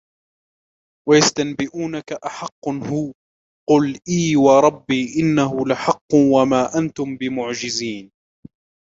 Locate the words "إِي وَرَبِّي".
4.09-5.13